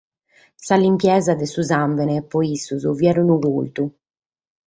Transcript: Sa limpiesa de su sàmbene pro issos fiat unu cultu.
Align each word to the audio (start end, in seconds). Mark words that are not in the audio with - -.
Sa 0.67 0.75
limpiesa 0.83 1.33
de 1.41 1.47
su 1.51 1.61
sàmbene 1.71 2.17
pro 2.29 2.39
issos 2.55 2.83
fiat 2.99 3.17
unu 3.23 3.35
cultu. 3.45 3.83